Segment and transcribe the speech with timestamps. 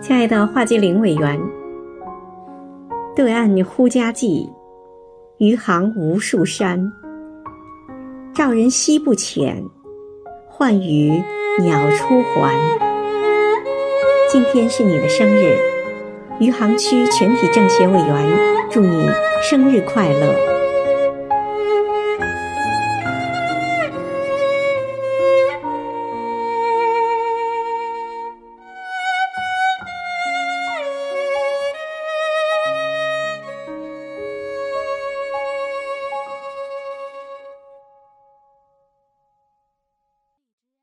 [0.00, 1.40] 亲爱的华基林委员，
[3.14, 4.48] 对岸呼家记，
[5.38, 6.92] 余杭无数山。
[8.34, 9.64] 照人溪不浅，
[10.48, 11.10] 唤鱼
[11.60, 12.54] 鸟出还。
[14.30, 15.56] 今天是你的生日，
[16.38, 19.08] 余杭区全体政协委员祝你
[19.42, 20.55] 生日快乐。